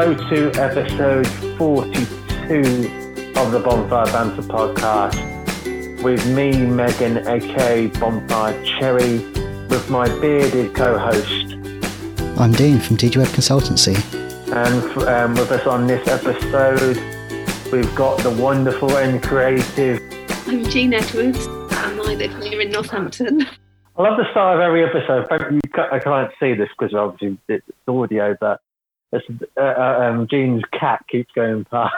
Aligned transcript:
hello 0.00 0.14
to 0.30 0.50
episode 0.58 1.26
42 1.58 3.34
of 3.36 3.52
the 3.52 3.60
Bonfire 3.62 4.06
Banter 4.06 4.40
podcast 4.40 6.02
with 6.02 6.26
me, 6.34 6.56
Megan, 6.56 7.18
aka 7.28 7.88
Bonfire 7.88 8.64
Cherry, 8.64 9.18
with 9.68 9.90
my 9.90 10.08
bearded 10.18 10.74
co 10.74 10.96
host. 10.96 11.52
I'm 12.40 12.52
Dean 12.52 12.78
from 12.78 12.96
DG 12.96 13.18
Web 13.18 13.28
Consultancy. 13.28 13.94
And 14.54 15.06
um, 15.06 15.34
with 15.34 15.52
us 15.52 15.66
on 15.66 15.86
this 15.86 16.08
episode, 16.08 16.96
we've 17.70 17.94
got 17.94 18.20
the 18.20 18.30
wonderful 18.30 18.96
and 18.96 19.22
creative. 19.22 20.00
I'm 20.46 20.64
Jean 20.70 20.94
Edwards, 20.94 21.44
and 21.46 22.00
I 22.00 22.14
live 22.14 22.42
here 22.42 22.62
in 22.62 22.70
Northampton. 22.70 23.42
I 23.98 24.02
love 24.02 24.16
the 24.16 24.30
start 24.30 24.56
of 24.56 24.62
every 24.62 24.82
episode. 24.82 25.26
I 25.30 25.98
can't 25.98 26.32
see 26.40 26.54
this 26.54 26.70
because 26.78 26.94
obviously 26.94 27.36
it's 27.48 27.66
audio, 27.86 28.34
but 28.40 28.62
uh, 29.12 29.18
uh, 29.56 29.98
um, 30.00 30.26
Jean's 30.28 30.62
cat 30.72 31.04
keeps 31.08 31.32
going 31.34 31.64
past. 31.64 31.94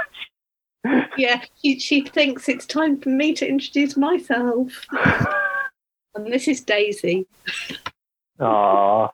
yeah, 1.16 1.42
she, 1.60 1.78
she 1.78 2.02
thinks 2.02 2.48
it's 2.48 2.66
time 2.66 3.00
for 3.00 3.10
me 3.10 3.34
to 3.34 3.48
introduce 3.48 3.96
myself. 3.96 4.86
and 6.14 6.32
this 6.32 6.48
is 6.48 6.60
Daisy. 6.60 7.26
Aww. 8.40 9.10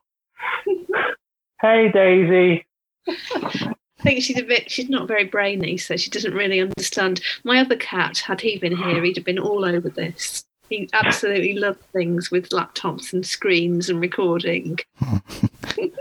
hey, 1.61 1.91
Daisy. 1.93 2.67
I 3.07 4.03
think 4.03 4.23
she's 4.23 4.39
a 4.39 4.45
bit, 4.45 4.71
she's 4.71 4.89
not 4.89 5.09
very 5.09 5.25
brainy, 5.25 5.77
so 5.77 5.97
she 5.97 6.11
doesn't 6.11 6.35
really 6.35 6.61
understand. 6.61 7.21
My 7.45 7.59
other 7.61 7.77
cat, 7.77 8.19
had 8.19 8.41
he 8.41 8.59
been 8.59 8.77
here, 8.77 9.03
he'd 9.03 9.17
have 9.17 9.25
been 9.25 9.39
all 9.39 9.65
over 9.65 9.89
this. 9.89 10.45
He 10.71 10.89
absolutely 10.93 11.55
loved 11.55 11.83
things 11.93 12.31
with 12.31 12.51
laptops 12.51 13.13
and 13.13 13.25
screens 13.27 13.89
and 13.89 14.01
recording. 14.01 14.79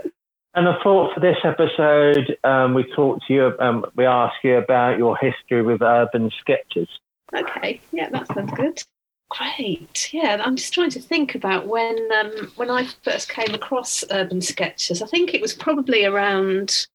and 0.58 0.68
I 0.68 0.82
thought 0.82 1.14
for 1.14 1.20
this 1.20 1.38
episode, 1.44 2.36
um, 2.42 2.74
we 2.74 2.82
talked 2.92 3.26
to 3.28 3.32
you, 3.32 3.52
um, 3.60 3.86
we 3.94 4.04
asked 4.04 4.42
you 4.42 4.56
about 4.56 4.98
your 4.98 5.16
history 5.16 5.62
with 5.62 5.82
urban 5.82 6.32
sketchers. 6.40 6.88
Okay, 7.32 7.80
yeah, 7.92 8.10
that 8.10 8.26
sounds 8.26 8.52
good. 8.52 8.82
Great. 9.30 10.12
Yeah, 10.12 10.42
I'm 10.44 10.56
just 10.56 10.74
trying 10.74 10.90
to 10.90 11.00
think 11.00 11.36
about 11.36 11.68
when 11.68 11.96
um, 12.12 12.50
when 12.56 12.70
I 12.70 12.88
first 13.04 13.28
came 13.28 13.54
across 13.54 14.02
urban 14.10 14.40
sketchers. 14.40 15.00
I 15.00 15.06
think 15.06 15.32
it 15.32 15.40
was 15.40 15.54
probably 15.54 16.04
around 16.04 16.86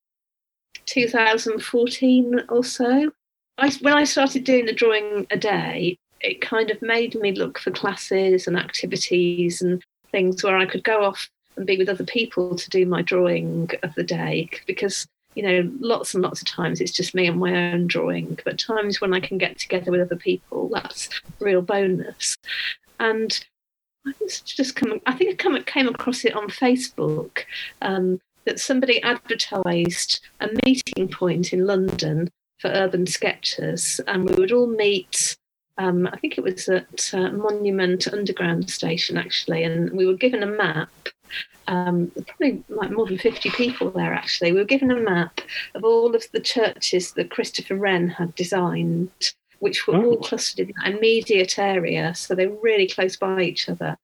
2014 0.86 2.41
or 2.50 2.64
so. 2.66 3.11
I, 3.59 3.72
when 3.81 3.94
I 3.94 4.03
started 4.03 4.44
doing 4.44 4.66
the 4.66 4.73
drawing 4.73 5.25
a 5.31 5.38
day, 5.38 5.97
it 6.19 6.41
kind 6.41 6.69
of 6.69 6.81
made 6.81 7.16
me 7.16 7.31
look 7.31 7.59
for 7.59 7.72
classes 7.72 8.45
and 8.45 8.58
activities 8.58 9.61
and 9.61 9.81
things 10.11 10.44
where 10.44 10.58
I 10.58 10.66
could 10.66 10.84
go 10.84 11.06
off 11.06 11.30
and 11.56 11.66
be 11.66 11.78
with 11.78 11.90
other 11.90 12.04
people 12.04 12.56
to 12.56 12.70
do 12.70 12.86
my 12.86 13.02
drawing 13.02 13.70
of 13.84 13.94
the 13.96 14.04
day 14.04 14.50
because 14.66 15.08
you 15.36 15.44
know 15.44 15.70
lots 15.80 16.14
and 16.14 16.23
lots 16.23 16.42
of 16.42 16.48
times 16.48 16.80
it's 16.80 16.92
just 16.92 17.16
me 17.16 17.28
and 17.28 17.40
my 17.40 17.72
own 17.72 17.88
drawing 17.88 18.38
but 18.46 18.59
times 18.59 19.02
when 19.02 19.14
i 19.14 19.20
can 19.20 19.38
get 19.38 19.58
together 19.58 19.92
with 19.92 20.02
other 20.02 20.16
people 20.16 20.70
that's 20.70 21.09
real 21.40 21.62
bonus 21.62 22.36
and 23.00 23.46
i 24.06 24.12
just 24.46 24.76
come 24.76 25.00
i 25.06 25.14
think 25.14 25.31
i 25.31 25.36
come, 25.36 25.62
came 25.64 25.88
across 25.88 26.26
it 26.26 26.36
on 26.36 26.48
facebook 26.48 27.40
um, 27.81 28.20
that 28.46 28.59
somebody 28.59 29.02
advertised 29.04 30.20
a 30.40 30.50
meeting 30.66 31.08
point 31.08 31.54
in 31.54 31.66
london 31.66 32.30
for 32.59 32.70
urban 32.70 33.06
sketchers 33.06 34.00
and 34.08 34.30
we 34.30 34.36
would 34.36 34.52
all 34.52 34.68
meet 34.68 35.36
um, 35.78 36.08
I 36.08 36.18
think 36.18 36.38
it 36.38 36.44
was 36.44 36.70
at 36.70 37.09
uh, 37.14 37.31
Monument 37.31 38.08
Underground 38.14 38.70
Station 38.70 39.18
actually, 39.18 39.64
and 39.64 39.92
we 39.92 40.06
were 40.06 40.14
given 40.14 40.44
a 40.44 40.48
map. 40.48 40.90
Um, 41.67 42.12
probably 42.28 42.63
like 42.68 42.91
more 42.91 43.06
than 43.06 43.18
50 43.18 43.50
people 43.52 43.91
there 43.91 44.13
actually. 44.13 44.52
We 44.52 44.59
were 44.59 44.66
given 44.66 44.91
a 44.91 45.00
map 45.00 45.41
of 45.75 45.84
all 45.84 46.16
of 46.16 46.25
the 46.31 46.41
churches 46.41 47.13
that 47.13 47.31
Christopher 47.31 47.75
Wren 47.75 48.09
had 48.09 48.35
designed, 48.35 49.09
which 49.59 49.88
were 49.88 50.03
all 50.03 50.18
clustered 50.18 50.69
in 50.69 50.75
that 50.84 50.94
immediate 50.94 51.57
area. 51.57 52.13
So 52.16 52.35
they 52.35 52.47
were 52.47 52.59
really 52.62 52.88
close 52.88 53.16
by 53.16 53.41
each 53.41 53.69
other. 53.69 53.97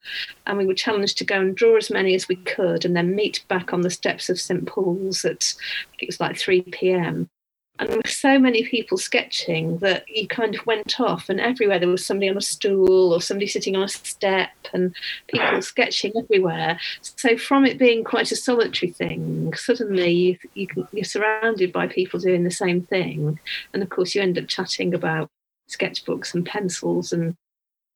And 0.48 0.58
we 0.58 0.66
were 0.66 0.74
challenged 0.74 1.18
to 1.18 1.26
go 1.26 1.40
and 1.40 1.56
draw 1.56 1.76
as 1.76 1.90
many 1.90 2.16
as 2.16 2.30
we 2.30 2.38
could 2.38 2.86
and 2.86 2.96
then 2.96 3.16
meet 3.16 3.44
back 3.50 3.74
on 3.74 3.82
the 3.82 3.90
steps 3.90 4.30
of 4.30 4.40
St. 4.40 4.66
Paul's 4.66 5.26
at, 5.26 5.54
it 6.00 6.08
was 6.08 6.20
like 6.20 6.38
3 6.38 6.62
p.m 6.62 7.30
and 7.80 7.88
there 7.88 7.98
were 7.98 8.10
so 8.10 8.38
many 8.38 8.64
people 8.64 8.98
sketching 8.98 9.78
that 9.78 10.04
you 10.10 10.28
kind 10.28 10.54
of 10.54 10.66
went 10.66 11.00
off 11.00 11.30
and 11.30 11.40
everywhere 11.40 11.80
there 11.80 11.88
was 11.88 12.06
somebody 12.06 12.30
on 12.30 12.38
a 12.38 12.42
stool 12.42 13.14
or 13.14 13.22
somebody 13.22 13.48
sitting 13.48 13.78
on 13.78 13.84
a 13.84 13.88
step 13.88 14.52
and 14.74 14.94
people 15.28 15.62
sketching 15.62 16.12
everywhere. 16.18 16.78
So 17.02 17.38
from 17.38 17.66
it 17.66 17.80
being 17.80 18.04
quite 18.04 18.34
a 18.34 18.36
solitary 18.36 18.92
thing 18.92 19.54
suddenly 19.54 20.12
you, 20.12 20.38
you 20.56 20.68
can, 20.68 20.88
you're 20.92 21.06
surrounded 21.06 21.72
by 21.72 21.88
people 21.88 22.20
doing 22.20 22.44
the 22.44 22.52
same 22.52 22.82
thing. 22.82 23.40
And 23.74 23.82
of 23.82 23.90
course 23.90 24.14
you 24.14 24.22
end 24.22 24.38
up 24.38 24.50
chatting 24.50 24.94
about 24.94 25.30
sketchbooks 25.70 26.34
and 26.34 26.46
pencils 26.46 27.14
and 27.14 27.36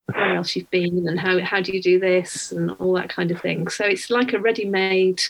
where 0.05 0.35
else 0.35 0.55
you've 0.55 0.69
been 0.69 1.09
and 1.09 1.19
how, 1.19 1.39
how 1.41 1.59
do 1.61 1.73
you 1.73 1.81
do 1.81 1.99
this 1.99 2.53
and 2.53 2.71
all 2.71 2.93
that 2.93 3.09
kind 3.09 3.31
of 3.31 3.41
thing. 3.41 3.67
So 3.67 3.83
it's 3.83 4.09
like 4.09 4.31
a 4.31 4.39
ready-made 4.39 5.21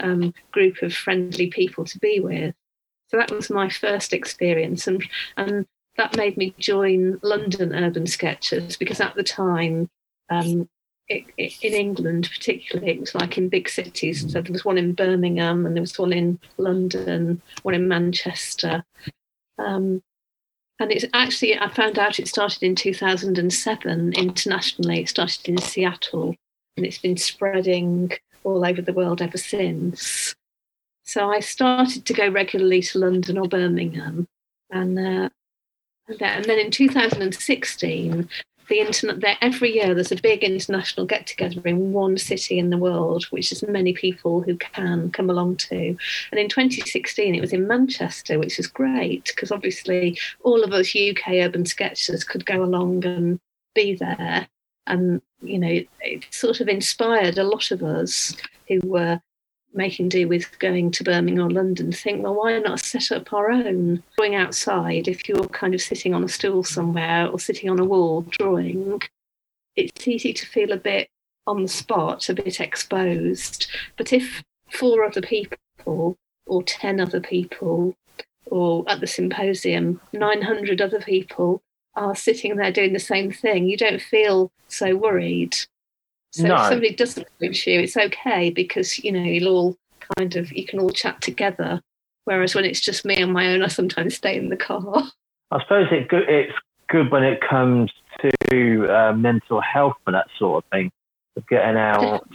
um, 0.00 0.34
group 0.50 0.82
of 0.82 0.92
friendly 0.92 1.46
people 1.46 1.84
to 1.86 1.98
be 1.98 2.20
with 2.20 2.54
so 3.12 3.18
that 3.18 3.30
was 3.30 3.50
my 3.50 3.68
first 3.68 4.14
experience, 4.14 4.86
and 4.86 5.04
and 5.36 5.66
that 5.98 6.16
made 6.16 6.38
me 6.38 6.54
join 6.58 7.20
London 7.22 7.74
Urban 7.74 8.06
Sketchers 8.06 8.78
because 8.78 9.00
at 9.00 9.14
the 9.14 9.22
time, 9.22 9.90
um, 10.30 10.68
it, 11.08 11.26
it, 11.36 11.52
in 11.62 11.74
England 11.74 12.30
particularly, 12.32 12.92
it 12.92 13.00
was 13.00 13.14
like 13.14 13.36
in 13.36 13.50
big 13.50 13.68
cities. 13.68 14.32
So 14.32 14.40
there 14.40 14.52
was 14.52 14.64
one 14.64 14.78
in 14.78 14.94
Birmingham, 14.94 15.66
and 15.66 15.76
there 15.76 15.82
was 15.82 15.98
one 15.98 16.14
in 16.14 16.38
London, 16.56 17.42
one 17.62 17.74
in 17.74 17.86
Manchester. 17.86 18.82
Um, 19.58 20.02
and 20.80 20.90
it's 20.90 21.04
actually, 21.12 21.58
I 21.58 21.68
found 21.68 21.98
out 21.98 22.18
it 22.18 22.28
started 22.28 22.62
in 22.62 22.74
2007 22.74 24.14
internationally. 24.14 25.02
It 25.02 25.10
started 25.10 25.48
in 25.48 25.58
Seattle, 25.58 26.34
and 26.78 26.86
it's 26.86 26.98
been 26.98 27.18
spreading 27.18 28.12
all 28.42 28.64
over 28.64 28.80
the 28.80 28.94
world 28.94 29.20
ever 29.20 29.38
since. 29.38 30.34
So 31.04 31.30
I 31.30 31.40
started 31.40 32.06
to 32.06 32.12
go 32.12 32.28
regularly 32.28 32.82
to 32.82 32.98
London 32.98 33.38
or 33.38 33.48
Birmingham, 33.48 34.28
and 34.70 34.98
uh, 34.98 35.28
and 36.08 36.44
then 36.44 36.58
in 36.58 36.70
2016, 36.70 38.28
the 38.68 38.78
internet 38.78 39.20
there 39.20 39.36
every 39.40 39.74
year 39.74 39.94
there's 39.94 40.12
a 40.12 40.16
big 40.16 40.42
international 40.44 41.06
get 41.06 41.26
together 41.26 41.60
in 41.64 41.92
one 41.92 42.16
city 42.16 42.58
in 42.58 42.70
the 42.70 42.78
world, 42.78 43.24
which 43.24 43.52
is 43.52 43.62
many 43.62 43.92
people 43.92 44.40
who 44.40 44.56
can 44.56 45.10
come 45.10 45.28
along 45.28 45.56
to. 45.56 45.96
And 46.30 46.40
in 46.40 46.48
2016, 46.48 47.34
it 47.34 47.40
was 47.40 47.52
in 47.52 47.66
Manchester, 47.66 48.38
which 48.38 48.56
was 48.56 48.66
great 48.66 49.24
because 49.24 49.50
obviously 49.50 50.18
all 50.42 50.62
of 50.62 50.72
us 50.72 50.94
UK 50.94 51.32
urban 51.44 51.66
sketchers 51.66 52.24
could 52.24 52.46
go 52.46 52.62
along 52.62 53.04
and 53.04 53.40
be 53.74 53.94
there. 53.94 54.48
And 54.86 55.20
you 55.42 55.58
know, 55.58 55.68
it, 55.68 55.88
it 56.00 56.26
sort 56.30 56.60
of 56.60 56.68
inspired 56.68 57.38
a 57.38 57.44
lot 57.44 57.70
of 57.72 57.82
us 57.82 58.34
who 58.68 58.80
were 58.84 59.20
making 59.74 60.08
do 60.08 60.28
with 60.28 60.58
going 60.58 60.90
to 60.92 61.04
Birmingham 61.04 61.46
or 61.46 61.50
London, 61.50 61.92
think, 61.92 62.22
well, 62.22 62.34
why 62.34 62.58
not 62.58 62.80
set 62.80 63.10
up 63.12 63.32
our 63.32 63.50
own? 63.50 64.02
Going 64.16 64.34
outside, 64.34 65.08
if 65.08 65.28
you're 65.28 65.48
kind 65.48 65.74
of 65.74 65.80
sitting 65.80 66.14
on 66.14 66.24
a 66.24 66.28
stool 66.28 66.62
somewhere 66.62 67.28
or 67.28 67.38
sitting 67.38 67.70
on 67.70 67.78
a 67.78 67.84
wall 67.84 68.22
drawing, 68.22 69.02
it's 69.76 70.06
easy 70.06 70.32
to 70.32 70.46
feel 70.46 70.72
a 70.72 70.76
bit 70.76 71.08
on 71.46 71.62
the 71.62 71.68
spot, 71.68 72.28
a 72.28 72.34
bit 72.34 72.60
exposed. 72.60 73.66
But 73.96 74.12
if 74.12 74.42
four 74.70 75.04
other 75.04 75.22
people 75.22 76.16
or 76.46 76.62
10 76.62 77.00
other 77.00 77.20
people 77.20 77.96
or 78.46 78.84
at 78.88 79.00
the 79.00 79.06
symposium, 79.06 80.00
900 80.12 80.80
other 80.80 81.00
people 81.00 81.62
are 81.94 82.16
sitting 82.16 82.56
there 82.56 82.72
doing 82.72 82.92
the 82.92 82.98
same 82.98 83.30
thing, 83.30 83.66
you 83.66 83.76
don't 83.76 84.00
feel 84.00 84.50
so 84.68 84.96
worried. 84.96 85.56
So 86.32 86.46
no. 86.46 86.54
if 86.54 86.62
somebody 86.62 86.94
doesn't 86.94 87.26
approach 87.26 87.66
you, 87.66 87.80
it's 87.80 87.96
okay 87.96 88.50
because 88.50 88.98
you 88.98 89.12
know 89.12 89.22
you'll 89.22 89.54
all 89.54 89.76
kind 90.16 90.36
of 90.36 90.50
you 90.52 90.66
can 90.66 90.80
all 90.80 90.90
chat 90.90 91.20
together. 91.20 91.80
Whereas 92.24 92.54
when 92.54 92.64
it's 92.64 92.80
just 92.80 93.04
me 93.04 93.22
on 93.22 93.32
my 93.32 93.48
own, 93.48 93.62
I 93.62 93.68
sometimes 93.68 94.16
stay 94.16 94.36
in 94.36 94.48
the 94.48 94.56
car. 94.56 95.04
I 95.50 95.62
suppose 95.62 95.88
it 95.90 96.08
good, 96.08 96.28
it's 96.28 96.52
good 96.88 97.10
when 97.10 97.24
it 97.24 97.40
comes 97.40 97.90
to 98.22 98.88
uh, 98.88 99.12
mental 99.12 99.60
health 99.60 99.96
and 100.06 100.14
that 100.14 100.28
sort 100.38 100.64
of 100.64 100.70
thing, 100.70 100.90
of 101.36 101.46
getting 101.48 101.76
out. 101.76 102.26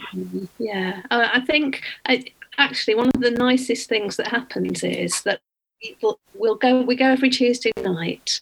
Yeah, 0.58 1.02
uh, 1.10 1.28
I 1.32 1.40
think 1.40 1.82
I, 2.06 2.24
actually 2.58 2.94
one 2.94 3.10
of 3.14 3.20
the 3.20 3.30
nicest 3.30 3.88
things 3.88 4.16
that 4.16 4.28
happens 4.28 4.84
is 4.84 5.22
that 5.22 5.40
people 5.82 6.20
will 6.34 6.56
go. 6.56 6.82
We 6.82 6.94
go 6.94 7.06
every 7.06 7.30
Tuesday 7.30 7.72
night, 7.82 8.40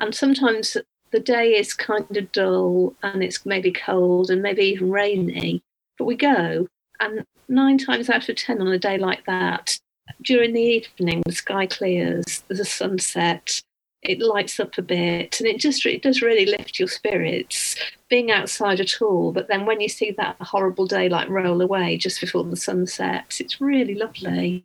and 0.00 0.14
sometimes 0.14 0.76
the 1.12 1.20
day 1.20 1.56
is 1.56 1.72
kind 1.72 2.16
of 2.16 2.32
dull 2.32 2.94
and 3.02 3.22
it's 3.22 3.46
maybe 3.46 3.72
cold 3.72 4.30
and 4.30 4.42
maybe 4.42 4.64
even 4.64 4.90
rainy, 4.90 5.62
but 5.98 6.04
we 6.04 6.16
go. 6.16 6.66
And 7.00 7.24
nine 7.48 7.78
times 7.78 8.10
out 8.10 8.28
of 8.28 8.36
ten 8.36 8.60
on 8.60 8.68
a 8.68 8.78
day 8.78 8.98
like 8.98 9.24
that, 9.26 9.78
during 10.22 10.52
the 10.52 10.60
evening, 10.60 11.22
the 11.26 11.32
sky 11.32 11.66
clears, 11.66 12.42
there's 12.48 12.60
a 12.60 12.64
sunset, 12.64 13.60
it 14.02 14.20
lights 14.20 14.60
up 14.60 14.78
a 14.78 14.82
bit 14.82 15.40
and 15.40 15.48
it 15.48 15.58
just 15.58 15.84
it 15.84 16.02
does 16.02 16.22
really 16.22 16.46
lift 16.46 16.78
your 16.78 16.88
spirits 16.88 17.76
being 18.08 18.30
outside 18.30 18.80
at 18.80 19.02
all. 19.02 19.32
But 19.32 19.48
then 19.48 19.66
when 19.66 19.80
you 19.80 19.88
see 19.88 20.12
that 20.12 20.36
horrible 20.40 20.86
daylight 20.86 21.28
roll 21.28 21.60
away 21.60 21.96
just 21.96 22.20
before 22.20 22.44
the 22.44 22.56
sun 22.56 22.86
sets 22.86 23.40
it's 23.40 23.60
really 23.60 23.94
lovely. 23.94 24.64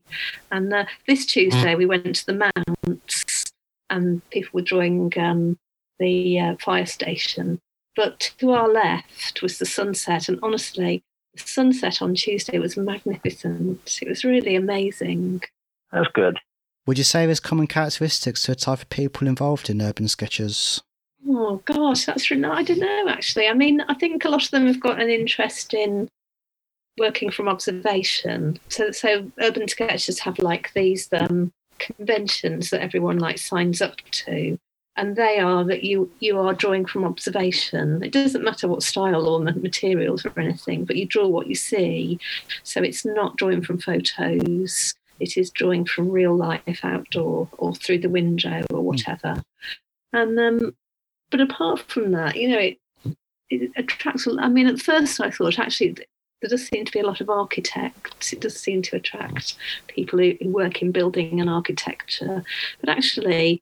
And 0.52 0.72
uh, 0.74 0.86
this 1.08 1.26
tuesday 1.26 1.76
we 1.76 1.86
went 1.86 2.16
to 2.18 2.26
the 2.26 2.52
mounts 2.88 3.52
and 3.90 4.28
people 4.30 4.52
were 4.54 4.62
drawing 4.62 5.12
um, 5.18 5.58
the 6.02 6.40
uh, 6.40 6.56
fire 6.60 6.86
station 6.86 7.60
but 7.96 8.32
to 8.38 8.52
our 8.52 8.68
left 8.68 9.42
was 9.42 9.58
the 9.58 9.66
sunset 9.66 10.28
and 10.28 10.40
honestly 10.44 11.02
the 11.34 11.40
sunset 11.40 12.02
on 12.02 12.14
tuesday 12.14 12.60
was 12.60 12.76
magnificent 12.76 14.00
it 14.02 14.10
was 14.10 14.26
really 14.26 14.56
amazing 14.56 15.42
That's 15.92 16.08
good. 16.14 16.40
Would 16.88 16.98
you 16.98 17.04
say 17.04 17.26
there's 17.26 17.40
common 17.40 17.68
characteristics 17.68 18.44
to 18.44 18.52
the 18.52 18.56
type 18.56 18.82
of 18.82 18.90
people 18.90 19.28
involved 19.28 19.70
in 19.70 19.82
urban 19.82 20.08
sketchers? 20.08 20.82
Oh 21.28 21.62
gosh, 21.66 22.06
that's 22.06 22.32
really, 22.32 22.46
I 22.46 22.64
don't 22.64 22.80
know 22.80 23.06
actually. 23.08 23.48
I 23.48 23.54
mean, 23.54 23.82
I 23.82 23.94
think 23.94 24.26
a 24.26 24.30
lot 24.30 24.44
of 24.44 24.52
them 24.52 24.66
have 24.68 24.80
got 24.80 25.00
an 25.00 25.10
interest 25.10 25.74
in 25.74 26.10
working 26.98 27.30
from 27.30 27.48
observation. 27.48 28.60
So, 28.70 28.92
so 28.92 29.32
urban 29.40 29.68
sketchers 29.68 30.20
have 30.20 30.40
like 30.40 30.74
these 30.74 31.08
um, 31.14 31.52
conventions 31.78 32.72
that 32.72 32.82
everyone 32.82 33.20
like 33.20 33.38
signs 33.38 33.82
up 33.82 33.98
to, 34.12 34.58
and 34.98 35.16
they 35.16 35.40
are 35.40 35.64
that 35.64 35.84
you 35.84 36.12
you 36.20 36.38
are 36.40 36.54
drawing 36.54 36.86
from 36.86 37.06
observation. 37.06 38.04
It 38.04 38.12
doesn't 38.12 38.44
matter 38.44 38.68
what 38.68 38.84
style 38.84 39.28
or 39.28 39.40
materials 39.40 40.26
or 40.26 40.38
anything, 40.40 40.86
but 40.86 40.98
you 40.98 41.06
draw 41.06 41.28
what 41.28 41.48
you 41.48 41.56
see. 41.56 42.20
So 42.64 42.82
it's 42.82 43.06
not 43.06 43.38
drawing 43.38 43.62
from 43.62 43.80
photos. 43.80 44.94
It 45.20 45.38
is 45.38 45.50
drawing 45.50 45.86
from 45.86 46.10
real 46.10 46.36
life 46.36 46.84
outdoor 46.84 47.48
or 47.58 47.74
through 47.76 48.00
the 48.00 48.10
window 48.10 48.64
or 48.70 48.82
whatever. 48.82 49.42
And 50.14 50.40
um, 50.40 50.76
but 51.30 51.40
apart 51.40 51.80
from 51.80 52.12
that, 52.12 52.36
you 52.36 52.50
know, 52.50 52.60
it, 52.60 52.78
it 53.50 53.72
attracts. 53.78 54.28
I 54.28 54.50
mean, 54.50 54.68
at 54.68 54.82
first 54.82 55.22
I 55.22 55.32
thought 55.32 55.58
actually 55.58 55.96
there 56.42 56.50
does 56.50 56.68
seem 56.68 56.86
to 56.86 56.92
be 56.92 57.00
a 57.00 57.06
lot 57.06 57.22
of 57.22 57.30
architects. 57.30 58.34
It 58.34 58.42
does 58.42 58.60
seem 58.60 58.82
to 58.84 58.96
attract 58.96 59.56
people 59.88 60.20
who, 60.20 60.34
who 60.42 60.50
work 60.50 60.82
in 60.82 60.92
building 60.92 61.40
and 61.40 61.50
architecture. 61.50 62.44
But 62.80 62.90
actually, 62.90 63.62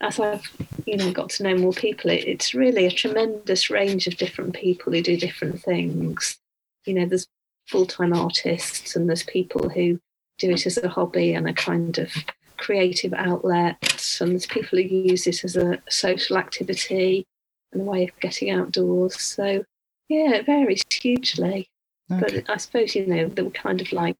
as 0.00 0.20
I've 0.20 0.50
you 0.86 0.96
know 0.96 1.12
got 1.12 1.30
to 1.30 1.42
know 1.42 1.56
more 1.56 1.72
people, 1.72 2.10
it, 2.10 2.26
it's 2.26 2.54
really 2.54 2.86
a 2.86 2.90
tremendous 2.90 3.70
range 3.70 4.06
of 4.06 4.16
different 4.16 4.54
people 4.54 4.92
who 4.92 5.02
do 5.02 5.16
different 5.16 5.62
things. 5.62 6.38
You 6.86 6.94
know, 6.94 7.06
there's 7.06 7.26
full-time 7.66 8.12
artists 8.12 8.96
and 8.96 9.08
there's 9.08 9.24
people 9.24 9.68
who 9.68 10.00
do 10.38 10.50
it 10.50 10.66
as 10.66 10.78
a 10.78 10.88
hobby 10.88 11.34
and 11.34 11.48
a 11.48 11.52
kind 11.52 11.98
of 11.98 12.12
creative 12.56 13.12
outlet, 13.12 14.18
and 14.20 14.32
there's 14.32 14.46
people 14.46 14.78
who 14.78 14.84
use 14.84 15.26
it 15.26 15.44
as 15.44 15.56
a 15.56 15.78
social 15.88 16.38
activity 16.38 17.26
and 17.72 17.82
a 17.82 17.84
way 17.84 18.04
of 18.04 18.20
getting 18.20 18.50
outdoors. 18.50 19.20
So 19.20 19.64
yeah, 20.08 20.32
it 20.34 20.46
varies 20.46 20.82
hugely. 20.90 21.68
Okay. 22.10 22.42
But 22.42 22.50
I 22.50 22.56
suppose 22.56 22.94
you 22.94 23.06
know 23.06 23.28
they 23.28 23.42
were 23.42 23.50
kind 23.50 23.80
of 23.80 23.92
like 23.92 24.16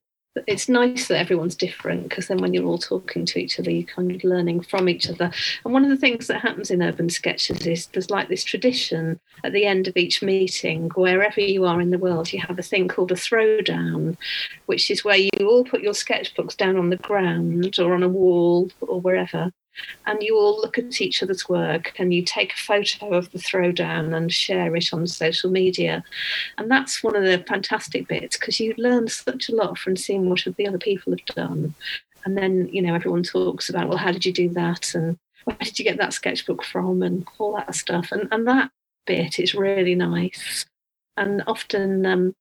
it's 0.47 0.69
nice 0.69 1.07
that 1.07 1.17
everyone's 1.17 1.55
different 1.55 2.03
because 2.03 2.27
then 2.27 2.37
when 2.37 2.53
you're 2.53 2.65
all 2.65 2.77
talking 2.77 3.25
to 3.25 3.39
each 3.39 3.59
other, 3.59 3.71
you're 3.71 3.83
kind 3.83 4.11
of 4.11 4.23
learning 4.23 4.61
from 4.61 4.87
each 4.87 5.09
other. 5.09 5.31
And 5.65 5.73
one 5.73 5.83
of 5.83 5.89
the 5.89 5.97
things 5.97 6.27
that 6.27 6.41
happens 6.41 6.71
in 6.71 6.83
urban 6.83 7.09
sketchers 7.09 7.65
is 7.65 7.87
there's 7.87 8.09
like 8.09 8.29
this 8.29 8.43
tradition 8.43 9.19
at 9.43 9.53
the 9.53 9.65
end 9.65 9.87
of 9.87 9.97
each 9.97 10.21
meeting, 10.21 10.89
wherever 10.95 11.41
you 11.41 11.65
are 11.65 11.81
in 11.81 11.89
the 11.89 11.97
world, 11.97 12.31
you 12.31 12.41
have 12.41 12.59
a 12.59 12.63
thing 12.63 12.87
called 12.87 13.11
a 13.11 13.15
throwdown, 13.15 14.17
which 14.67 14.91
is 14.91 15.03
where 15.03 15.17
you 15.17 15.29
all 15.41 15.63
put 15.63 15.81
your 15.81 15.93
sketchbooks 15.93 16.55
down 16.55 16.77
on 16.77 16.89
the 16.89 16.97
ground 16.97 17.79
or 17.79 17.93
on 17.93 18.03
a 18.03 18.09
wall 18.09 18.69
or 18.81 19.01
wherever. 19.01 19.51
And 20.05 20.21
you 20.21 20.37
all 20.37 20.57
look 20.57 20.77
at 20.77 21.01
each 21.01 21.21
other's 21.21 21.47
work 21.47 21.93
and 21.97 22.13
you 22.13 22.23
take 22.23 22.53
a 22.53 22.57
photo 22.57 23.13
of 23.13 23.31
the 23.31 23.39
throwdown 23.39 24.15
and 24.15 24.33
share 24.33 24.75
it 24.75 24.93
on 24.93 25.07
social 25.07 25.49
media. 25.49 26.03
And 26.57 26.69
that's 26.69 27.03
one 27.03 27.15
of 27.15 27.23
the 27.23 27.43
fantastic 27.47 28.07
bits 28.07 28.37
because 28.37 28.59
you 28.59 28.73
learn 28.77 29.07
such 29.07 29.49
a 29.49 29.55
lot 29.55 29.77
from 29.77 29.95
seeing 29.95 30.29
what 30.29 30.45
the 30.57 30.67
other 30.67 30.77
people 30.77 31.13
have 31.13 31.35
done. 31.35 31.73
And 32.25 32.37
then, 32.37 32.69
you 32.71 32.81
know, 32.81 32.95
everyone 32.95 33.23
talks 33.23 33.69
about, 33.69 33.87
well, 33.87 33.97
how 33.97 34.11
did 34.11 34.25
you 34.25 34.33
do 34.33 34.49
that? 34.49 34.93
And 34.93 35.17
where 35.45 35.57
did 35.59 35.79
you 35.79 35.85
get 35.85 35.97
that 35.97 36.13
sketchbook 36.13 36.63
from? 36.63 37.01
And 37.01 37.25
all 37.37 37.55
that 37.55 37.75
stuff. 37.75 38.11
And, 38.11 38.27
and 38.31 38.47
that 38.47 38.71
bit 39.05 39.39
is 39.39 39.55
really 39.55 39.95
nice. 39.95 40.65
And 41.17 41.43
often 41.47 42.05
um, 42.05 42.35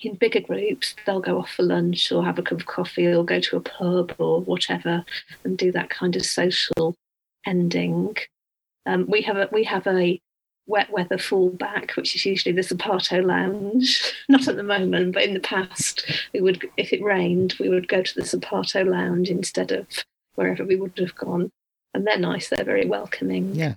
in 0.00 0.14
bigger 0.14 0.40
groups, 0.40 0.94
they'll 1.04 1.20
go 1.20 1.38
off 1.38 1.50
for 1.50 1.62
lunch 1.62 2.12
or 2.12 2.24
have 2.24 2.38
a 2.38 2.42
cup 2.42 2.60
of 2.60 2.66
coffee 2.66 3.06
or 3.06 3.24
go 3.24 3.40
to 3.40 3.56
a 3.56 3.60
pub 3.60 4.14
or 4.18 4.40
whatever 4.42 5.04
and 5.44 5.56
do 5.56 5.72
that 5.72 5.90
kind 5.90 6.16
of 6.16 6.24
social 6.24 6.94
ending. 7.46 8.16
Um, 8.84 9.06
we 9.08 9.22
have 9.22 9.36
a 9.36 9.48
we 9.50 9.64
have 9.64 9.86
a 9.86 10.20
wet 10.66 10.90
weather 10.90 11.16
fallback, 11.16 11.96
which 11.96 12.14
is 12.14 12.26
usually 12.26 12.54
the 12.54 12.62
Zapato 12.62 13.24
Lounge. 13.24 14.12
Not 14.28 14.48
at 14.48 14.56
the 14.56 14.62
moment, 14.62 15.14
but 15.14 15.24
in 15.24 15.34
the 15.34 15.40
past, 15.40 16.10
we 16.32 16.40
would 16.40 16.68
if 16.76 16.92
it 16.92 17.02
rained, 17.02 17.54
we 17.58 17.68
would 17.68 17.88
go 17.88 18.02
to 18.02 18.14
the 18.14 18.22
Zapato 18.22 18.86
Lounge 18.86 19.30
instead 19.30 19.72
of 19.72 19.86
wherever 20.34 20.64
we 20.64 20.76
would 20.76 20.98
have 20.98 21.14
gone. 21.14 21.50
And 21.94 22.06
they're 22.06 22.18
nice; 22.18 22.48
they're 22.48 22.64
very 22.64 22.86
welcoming. 22.86 23.54
Yeah. 23.54 23.76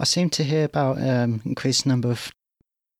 I 0.00 0.04
seem 0.04 0.30
to 0.30 0.44
hear 0.44 0.64
about 0.64 0.96
um, 0.96 1.42
increased 1.44 1.84
number 1.84 2.10
of 2.10 2.32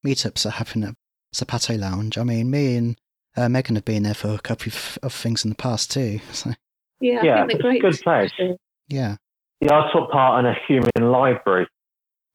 meetups 0.07 0.43
that 0.43 0.51
happen 0.53 0.85
at 0.85 0.95
Zapato 1.35 1.79
Lounge. 1.79 2.19
I 2.19 2.25
mean, 2.25 2.51
me 2.51 2.77
and 2.77 3.01
uh, 3.37 3.49
Megan 3.49 3.77
have 3.77 3.85
been 3.85 4.03
there 4.03 4.15
for 4.15 4.29
a 4.29 4.39
couple 4.39 4.69
of, 4.69 4.99
of 5.03 5.13
things 5.13 5.45
in 5.45 5.51
the 5.51 5.57
past 5.57 5.91
too. 5.91 6.21
So 6.33 6.51
Yeah, 7.01 7.21
I 7.21 7.25
Yeah, 7.25 7.47
think 7.47 7.53
it's 7.53 7.61
a 7.61 7.63
great. 7.63 7.83
good 7.83 8.01
place. 8.01 8.31
yeah, 8.89 9.17
Yeah, 9.61 9.81
I 9.81 9.91
took 9.93 10.11
part 10.11 10.45
in 10.45 10.51
a 10.51 10.57
human 10.67 11.13
library. 11.13 11.67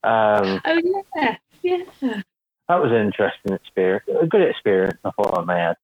Um, 0.03 0.61
Oh 0.65 0.81
yeah, 1.15 1.37
yeah. 1.61 2.21
that 2.69 2.81
was 2.81 2.91
an 2.91 2.97
interesting 3.07 3.53
experience, 3.53 4.05
a 4.21 4.25
good 4.27 4.41
experience. 4.47 4.97
I 5.03 5.11
thought 5.11 5.37
I 5.37 5.43
may 5.43 5.53
add, 5.59 5.77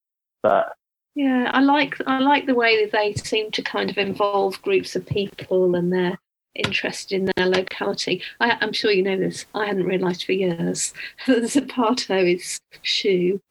but 0.43 0.73
Yeah, 1.15 1.49
I 1.53 1.61
like 1.61 1.97
I 2.07 2.19
like 2.19 2.45
the 2.45 2.55
way 2.55 2.83
that 2.85 2.91
they 2.91 3.13
seem 3.15 3.51
to 3.51 3.61
kind 3.61 3.89
of 3.89 3.97
involve 3.97 4.61
groups 4.61 4.95
of 4.95 5.05
people 5.05 5.75
and 5.75 5.91
they're 5.91 6.19
interested 6.55 7.15
in 7.15 7.31
their 7.35 7.47
locality. 7.47 8.21
I, 8.39 8.57
I'm 8.61 8.73
sure 8.73 8.91
you 8.91 9.03
know 9.03 9.17
this. 9.17 9.45
I 9.53 9.65
hadn't 9.65 9.85
realised 9.85 10.23
for 10.23 10.33
years 10.33 10.93
that 11.27 11.43
Zapato 11.43 12.35
is 12.35 12.59
shoe, 12.81 13.41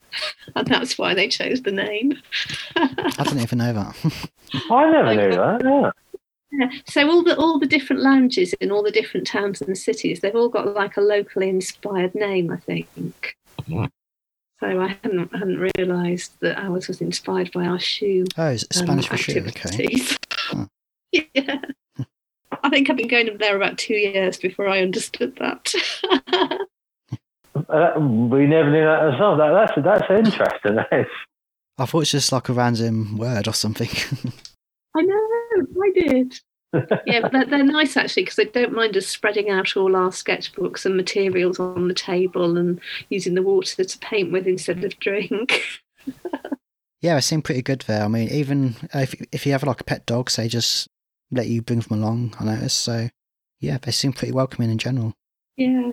and 0.55 0.67
that's 0.67 0.99
why 0.99 1.15
they 1.15 1.29
chose 1.29 1.63
the 1.63 1.73
name. 1.73 2.15
I 2.77 3.11
didn't 3.25 3.41
even 3.41 3.59
know 3.59 3.73
that. 3.73 4.31
I 4.71 4.91
never 4.91 5.15
knew 5.15 5.37
that. 5.37 5.65
Yeah. 5.65 5.91
Yeah. 6.53 6.69
So 6.87 7.09
all 7.09 7.23
the 7.23 7.37
all 7.37 7.61
the 7.61 7.67
different 7.67 8.03
lounges 8.03 8.55
in 8.55 8.73
all 8.73 8.83
the 8.83 8.91
different 8.91 9.27
towns 9.27 9.61
and 9.61 9.79
cities, 9.79 10.19
they've 10.19 10.35
all 10.35 10.49
got 10.49 10.75
like 10.75 10.97
a 10.97 11.01
locally 11.01 11.49
inspired 11.49 12.15
name, 12.15 12.51
I 12.51 12.57
think. 12.57 13.37
So 13.69 14.81
I 14.81 14.99
hadn't 15.03 15.33
hadn't 15.33 15.71
realised 15.77 16.33
that 16.41 16.59
ours 16.59 16.89
was 16.89 17.01
inspired 17.01 17.53
by 17.53 17.67
our 17.67 17.79
shoe 17.79 18.27
oh, 18.37 18.49
it's 18.49 18.65
um, 18.81 18.87
Spanish 18.87 19.09
for 19.09 19.17
shoe. 19.17 19.39
Okay. 19.39 19.49
activities. 19.49 20.19
Huh. 20.33 20.67
yeah. 21.13 21.61
I 22.65 22.71
think 22.71 22.91
I've 22.91 22.97
been 22.97 23.09
going 23.09 23.37
there 23.39 23.57
about 23.57 23.79
two 23.79 23.95
years 23.95 24.37
before 24.37 24.69
I 24.69 24.81
understood 24.81 25.37
that. 25.37 25.75
Uh, 27.69 27.93
we 27.99 28.47
never 28.47 28.71
knew 28.71 28.85
that 28.85 29.13
as 29.13 29.21
well. 29.21 29.37
That, 29.37 29.51
that's 29.51 29.85
that's 29.85 30.11
interesting. 30.11 30.79
I 31.79 31.85
thought 31.85 32.03
it's 32.03 32.11
just 32.13 32.31
like 32.31 32.49
a 32.49 32.53
random 32.53 33.17
word 33.17 33.49
or 33.49 33.53
something. 33.53 33.89
I 34.97 35.03
know, 35.03 35.67
I 35.83 35.91
did. 35.93 36.41
Yeah, 37.07 37.21
but 37.23 37.33
they're, 37.33 37.47
they're 37.47 37.65
nice 37.65 37.97
actually 37.97 38.23
because 38.23 38.37
they 38.37 38.45
don't 38.45 38.73
mind 38.73 38.97
us 38.97 39.07
spreading 39.07 39.51
out 39.51 39.77
all 39.77 39.97
our 39.97 40.11
sketchbooks 40.11 40.87
and 40.87 40.97
materials 40.97 41.59
on 41.59 41.89
the 41.89 41.95
table 41.95 42.57
and 42.57 42.81
using 43.09 43.35
the 43.35 43.43
water 43.43 43.83
to 43.83 43.99
paint 43.99 44.31
with 44.31 44.47
instead 44.47 44.85
of 44.85 44.99
drink. 45.01 45.65
yeah, 47.01 47.17
it 47.19 47.23
seemed 47.23 47.45
pretty 47.45 47.63
good 47.63 47.81
there. 47.83 48.05
I 48.05 48.09
mean, 48.09 48.29
even 48.29 48.77
if 48.95 49.15
if 49.33 49.45
you 49.45 49.53
have 49.53 49.65
like 49.65 49.81
a 49.81 49.85
pet 49.85 50.07
dog, 50.07 50.31
say 50.31 50.47
just 50.47 50.89
let 51.31 51.47
you 51.47 51.63
bring 51.63 51.81
them 51.81 52.03
along. 52.03 52.35
I 52.41 52.45
noticed. 52.45 52.81
So 52.81 53.09
yeah, 53.61 53.79
they 53.79 53.93
seem 53.93 54.13
pretty 54.13 54.33
welcoming 54.33 54.71
in 54.71 54.79
general. 54.79 55.15
yeah. 55.57 55.91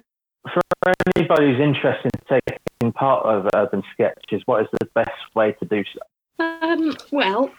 For 0.54 0.94
anybody 1.18 1.52
who's 1.52 1.60
interested 1.60 2.10
in 2.16 2.40
taking 2.80 2.94
part 2.94 3.26
of 3.26 3.48
urban 3.54 3.84
sketchers, 3.92 4.42
what 4.46 4.62
is 4.62 4.68
the 4.80 4.88
best 4.96 5.36
way 5.36 5.52
to 5.60 5.66
do 5.66 5.84
so? 5.94 6.44
Um, 6.44 6.96
well, 7.12 7.52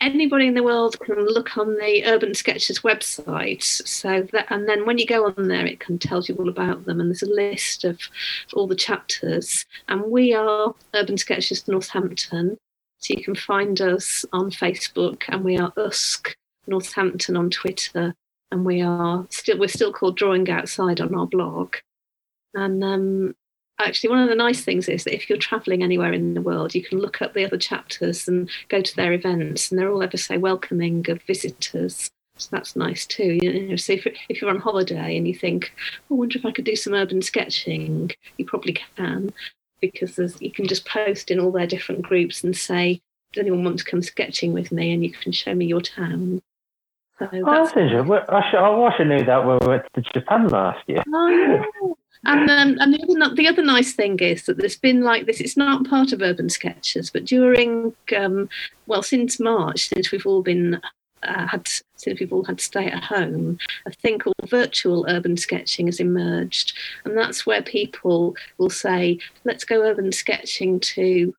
anybody 0.00 0.46
in 0.46 0.54
the 0.54 0.62
world 0.62 1.00
can 1.00 1.26
look 1.26 1.56
on 1.56 1.74
the 1.74 2.04
Urban 2.06 2.34
Sketchers 2.34 2.80
website. 2.80 3.62
So 3.62 4.22
that, 4.32 4.46
and 4.50 4.68
then 4.68 4.86
when 4.86 4.98
you 4.98 5.06
go 5.06 5.26
on 5.26 5.48
there, 5.48 5.66
it 5.66 5.80
can 5.80 5.98
tells 5.98 6.28
you 6.28 6.36
all 6.36 6.48
about 6.48 6.84
them, 6.84 7.00
and 7.00 7.08
there's 7.08 7.22
a 7.22 7.26
list 7.26 7.84
of 7.84 7.98
all 8.52 8.66
the 8.66 8.76
chapters. 8.76 9.64
And 9.88 10.04
we 10.04 10.34
are 10.34 10.74
Urban 10.94 11.16
Sketchers 11.16 11.66
Northampton, 11.66 12.58
so 12.98 13.14
you 13.14 13.24
can 13.24 13.34
find 13.34 13.80
us 13.80 14.24
on 14.32 14.50
Facebook, 14.50 15.22
and 15.28 15.42
we 15.42 15.56
are 15.58 15.72
USK 15.76 16.36
Northampton 16.66 17.36
on 17.36 17.50
Twitter, 17.50 18.14
and 18.50 18.64
we 18.64 18.82
are 18.82 19.26
still 19.30 19.58
we're 19.58 19.68
still 19.68 19.92
called 19.92 20.16
Drawing 20.16 20.48
Outside 20.50 21.00
on 21.00 21.14
our 21.14 21.26
blog. 21.26 21.76
And 22.54 22.84
um, 22.84 23.34
actually 23.78 24.10
one 24.10 24.20
of 24.20 24.28
the 24.28 24.34
nice 24.34 24.62
things 24.62 24.88
is 24.88 25.04
that 25.04 25.14
if 25.14 25.28
you're 25.28 25.38
traveling 25.38 25.82
anywhere 25.82 26.12
in 26.12 26.34
the 26.34 26.42
world 26.42 26.74
you 26.74 26.84
can 26.84 26.98
look 26.98 27.22
up 27.22 27.32
the 27.32 27.44
other 27.44 27.56
chapters 27.56 28.28
and 28.28 28.48
go 28.68 28.82
to 28.82 28.94
their 28.94 29.12
events 29.12 29.70
and 29.70 29.78
they're 29.78 29.90
all 29.90 30.02
ever 30.02 30.18
so 30.18 30.38
welcoming 30.38 31.08
of 31.10 31.22
visitors 31.22 32.10
So 32.38 32.48
that's 32.50 32.76
nice 32.76 33.06
too. 33.06 33.38
You 33.42 33.68
know, 33.68 33.76
so 33.76 33.94
if, 33.94 34.06
if 34.28 34.40
you're 34.40 34.50
on 34.50 34.58
holiday 34.58 35.16
and 35.16 35.28
you 35.28 35.34
think, 35.34 35.72
oh, 36.10 36.14
I 36.14 36.18
wonder 36.18 36.38
if 36.38 36.46
I 36.46 36.52
could 36.52 36.64
do 36.64 36.76
some 36.76 36.94
urban 36.94 37.22
sketching, 37.22 38.10
you 38.38 38.44
probably 38.44 38.76
can 38.96 39.32
because 39.80 40.18
you 40.40 40.50
can 40.50 40.66
just 40.66 40.86
post 40.86 41.30
in 41.30 41.40
all 41.40 41.50
their 41.50 41.66
different 41.66 42.02
groups 42.02 42.44
and 42.44 42.56
say, 42.56 43.00
does 43.32 43.40
anyone 43.40 43.64
want 43.64 43.78
to 43.78 43.84
come 43.84 44.02
sketching 44.02 44.52
with 44.52 44.70
me? 44.70 44.92
And 44.92 45.02
you 45.02 45.10
can 45.10 45.32
show 45.32 45.54
me 45.54 45.66
your 45.66 45.80
town. 45.80 46.40
So 47.30 47.42
oh, 47.46 47.64
that's, 47.64 47.76
interesting. 47.76 48.12
I 48.28 48.50
should, 48.50 48.58
I 48.58 49.04
knew 49.04 49.24
that 49.24 49.46
when 49.46 49.58
we 49.60 49.68
went 49.68 49.84
to 49.94 50.00
Japan 50.00 50.48
last 50.48 50.88
year. 50.88 51.02
Oh, 51.12 51.96
and 52.24 52.50
um, 52.50 52.76
and 52.80 52.94
the 52.94 53.02
other, 53.02 53.34
the 53.34 53.48
other 53.48 53.62
nice 53.62 53.94
thing 53.94 54.18
is 54.20 54.46
that 54.46 54.56
there's 54.56 54.76
been 54.76 55.02
like 55.02 55.26
this. 55.26 55.40
It's 55.40 55.56
not 55.56 55.88
part 55.88 56.12
of 56.12 56.22
Urban 56.22 56.48
Sketchers, 56.48 57.10
but 57.10 57.24
during 57.24 57.94
um, 58.16 58.48
well 58.86 59.02
since 59.02 59.40
March, 59.40 59.88
since 59.88 60.12
we've 60.12 60.26
all 60.26 60.42
been 60.42 60.80
uh, 61.22 61.46
had 61.48 61.68
since 61.96 62.20
we've 62.20 62.32
all 62.32 62.44
had 62.44 62.58
to 62.58 62.64
stay 62.64 62.86
at 62.86 63.02
home, 63.04 63.58
a 63.86 63.92
thing 63.92 64.18
called 64.18 64.36
virtual 64.48 65.04
urban 65.08 65.36
sketching 65.36 65.86
has 65.86 65.98
emerged, 65.98 66.76
and 67.04 67.16
that's 67.16 67.44
where 67.44 67.62
people 67.62 68.36
will 68.58 68.70
say, 68.70 69.18
"Let's 69.44 69.64
go 69.64 69.82
urban 69.82 70.12
sketching 70.12 70.80
to." 70.80 71.34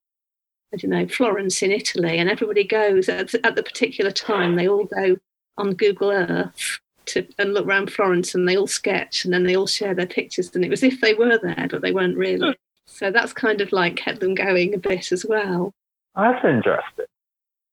I 0.73 0.77
don't 0.77 0.89
know 0.89 1.07
Florence 1.07 1.61
in 1.61 1.71
Italy, 1.71 2.17
and 2.17 2.29
everybody 2.29 2.63
goes 2.63 3.07
at, 3.07 3.33
at 3.35 3.55
the 3.55 3.63
particular 3.63 4.11
time. 4.11 4.55
They 4.55 4.67
all 4.67 4.85
go 4.85 5.17
on 5.57 5.73
Google 5.73 6.11
Earth 6.11 6.79
to 7.05 7.27
and 7.37 7.53
look 7.53 7.65
around 7.65 7.91
Florence 7.91 8.33
and 8.33 8.47
they 8.47 8.57
all 8.57 8.67
sketch 8.67 9.25
and 9.25 9.33
then 9.33 9.43
they 9.43 9.55
all 9.55 9.67
share 9.67 9.93
their 9.93 10.07
pictures 10.07 10.51
and 10.55 10.63
it 10.63 10.69
was 10.69 10.83
if 10.83 11.01
they 11.01 11.13
were 11.13 11.37
there 11.37 11.67
but 11.69 11.81
they 11.81 11.91
weren't 11.91 12.17
really. 12.17 12.55
So 12.85 13.11
that's 13.11 13.33
kind 13.33 13.61
of 13.61 13.71
like 13.71 13.95
kept 13.95 14.19
them 14.19 14.35
going 14.35 14.73
a 14.73 14.77
bit 14.77 15.11
as 15.11 15.25
well. 15.25 15.73
That's 16.15 16.43
interesting. 16.45 17.05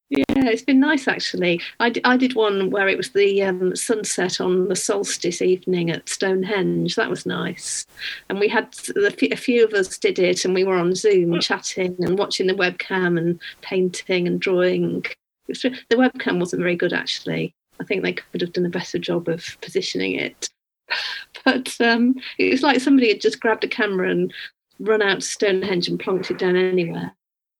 Yeah, 0.08 0.24
it's 0.28 0.62
been 0.62 0.80
nice 0.80 1.06
actually. 1.06 1.60
I, 1.78 1.90
d- 1.90 2.00
I 2.04 2.16
did 2.16 2.34
one 2.34 2.70
where 2.70 2.88
it 2.88 2.96
was 2.96 3.10
the 3.10 3.44
um, 3.44 3.76
sunset 3.76 4.40
on 4.40 4.66
the 4.66 4.74
solstice 4.74 5.40
evening 5.40 5.88
at 5.90 6.08
Stonehenge. 6.08 6.96
That 6.96 7.10
was 7.10 7.26
nice. 7.26 7.86
And 8.28 8.40
we 8.40 8.48
had 8.48 8.74
a 8.96 9.36
few 9.36 9.64
of 9.64 9.72
us 9.72 9.96
did 9.98 10.18
it 10.18 10.44
and 10.44 10.52
we 10.52 10.64
were 10.64 10.76
on 10.76 10.96
Zoom 10.96 11.38
chatting 11.38 11.96
and 12.00 12.18
watching 12.18 12.48
the 12.48 12.54
webcam 12.54 13.18
and 13.18 13.40
painting 13.62 14.26
and 14.26 14.40
drawing. 14.40 15.04
The 15.46 15.78
webcam 15.92 16.40
wasn't 16.40 16.62
very 16.62 16.76
good 16.76 16.92
actually. 16.92 17.54
I 17.80 17.84
think 17.84 18.02
they 18.02 18.12
could 18.12 18.40
have 18.42 18.52
done 18.52 18.66
a 18.66 18.70
better 18.70 18.98
job 18.98 19.28
of 19.28 19.56
positioning 19.60 20.14
it. 20.14 20.48
But 21.44 21.74
um, 21.80 22.16
it 22.36 22.50
was 22.50 22.62
like 22.62 22.80
somebody 22.80 23.08
had 23.08 23.22
just 23.22 23.40
grabbed 23.40 23.64
a 23.64 23.68
camera 23.68 24.10
and 24.10 24.30
run 24.78 25.00
out 25.00 25.20
to 25.20 25.26
Stonehenge 25.26 25.88
and 25.88 25.98
plonked 25.98 26.30
it 26.30 26.36
down 26.36 26.54
anywhere. 26.54 27.12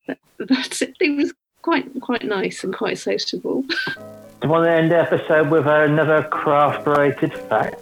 But, 0.07 0.19
but 0.39 0.83
it 0.83 1.17
was 1.17 1.33
quite 1.62 1.89
quite 2.00 2.25
nice 2.25 2.62
and 2.62 2.75
quite 2.75 2.99
sociable. 2.99 3.62
Do 3.62 3.77
you 4.43 4.49
want 4.50 4.67
to 4.67 4.71
end 4.71 4.91
the 4.91 4.99
episode 4.99 5.49
with 5.50 5.67
another 5.67 6.25
craft-related 6.25 7.33
fact? 7.49 7.81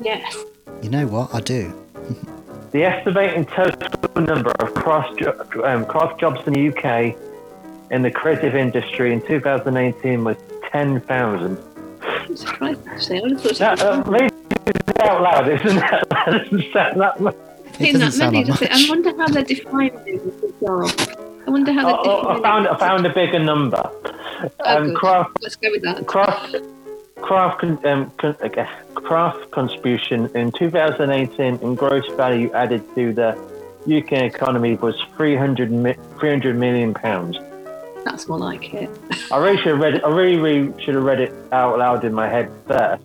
Yes. 0.00 0.34
You 0.82 0.88
know 0.88 1.06
what? 1.06 1.34
I 1.34 1.40
do. 1.40 1.74
the 2.70 2.84
estimated 2.84 3.48
total 3.48 4.22
number 4.22 4.52
of 4.60 4.72
craft, 4.74 5.22
um, 5.64 5.84
craft 5.84 6.20
jobs 6.20 6.46
in 6.46 6.54
the 6.54 6.68
UK 6.68 7.16
in 7.90 8.02
the 8.02 8.10
creative 8.10 8.54
industry 8.54 9.12
in 9.12 9.20
2018 9.26 10.24
was 10.24 10.36
10,000. 10.72 11.58
Surprised, 12.36 12.86
actually. 12.86 13.18
I 13.18 13.22
would 13.22 13.30
have 13.32 13.40
thought 13.40 13.58
that, 13.58 13.82
uh, 13.82 14.02
read 14.06 14.32
it 14.66 15.00
out 15.00 15.22
loud, 15.22 15.48
isn't 15.48 15.78
it? 15.78 16.08
that 16.10 16.26
doesn't 16.26 16.72
sound 16.72 17.00
that 17.00 17.20
much. 17.20 17.36
It 17.78 17.92
doesn't 17.92 18.12
sound 18.12 18.32
many, 18.32 18.50
much. 18.50 18.62
I 18.62 18.86
wonder 18.88 19.16
how 19.16 19.28
they're 19.28 19.42
defining 19.42 19.98
it 20.06 20.22
I 21.46 21.50
wonder 21.50 21.72
how 21.72 21.86
they're 21.86 22.12
oh, 22.12 22.22
oh, 22.22 22.28
I 22.28 22.42
found, 22.42 22.68
I 22.68 22.76
found 22.78 23.06
a 23.06 23.12
bigger 23.12 23.38
number. 23.38 23.82
Oh, 23.84 24.50
um, 24.64 24.94
craft, 24.94 25.38
Let's 25.42 25.56
go 25.56 25.70
with 25.70 25.82
that. 25.82 26.06
Craft, 26.06 26.56
craft, 27.16 27.64
um, 27.64 28.10
con, 28.18 28.36
okay, 28.42 28.68
craft 28.94 29.50
contribution 29.50 30.30
in 30.36 30.52
2018 30.52 31.56
in 31.56 31.74
gross 31.74 32.06
value 32.14 32.52
added 32.52 32.82
to 32.94 33.12
the 33.12 33.30
UK 33.86 34.12
economy 34.12 34.76
was 34.76 34.94
300, 35.16 35.70
300 36.18 36.56
million 36.56 36.94
pounds. 36.94 37.38
That's 38.04 38.28
more 38.28 38.38
like 38.38 38.72
it. 38.74 38.90
I 39.30 39.38
really 39.38 39.56
should 39.58 39.72
have 39.72 39.78
read 39.78 39.94
it. 39.96 40.04
I 40.04 40.08
really, 40.08 40.38
really 40.38 40.82
should 40.82 40.94
have 40.94 41.04
read 41.04 41.20
it 41.20 41.32
out 41.52 41.78
loud 41.78 42.04
in 42.04 42.14
my 42.14 42.28
head 42.28 42.50
first. 42.66 43.02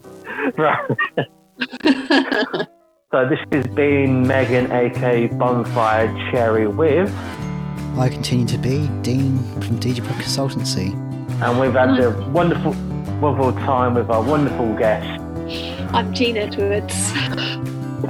so 3.12 3.30
this 3.30 3.40
has 3.52 3.68
been 3.68 4.28
Megan, 4.28 4.72
aka 4.72 5.28
Bonfire 5.28 6.08
Cherry, 6.32 6.68
with. 6.68 7.14
I 7.98 8.10
continue 8.10 8.46
to 8.48 8.58
be 8.58 8.88
Dean 9.02 9.38
from 9.62 9.80
DJ 9.80 10.04
Pro 10.04 10.14
Consultancy. 10.16 10.94
And 11.42 11.60
we've 11.60 11.74
had 11.74 11.98
a 12.00 12.12
wonderful, 12.32 12.74
wonderful 13.22 13.54
time 13.54 13.94
with 13.94 14.10
our 14.10 14.22
wonderful 14.22 14.76
guest. 14.76 15.22
I'm 15.94 16.14
Jean 16.14 16.36
Edwards. 16.36 17.12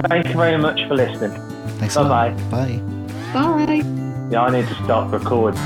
Thank 0.07 0.27
you 0.27 0.33
very 0.33 0.57
much 0.57 0.81
for 0.87 0.95
listening. 0.95 1.39
Thanks 1.77 1.95
Bye-bye. 1.95 2.31
Bye. 2.49 2.77
Bye. 3.33 3.83
Yeah, 4.31 4.41
I 4.41 4.49
need 4.49 4.67
to 4.67 4.75
start 4.83 5.11
recording. 5.11 5.59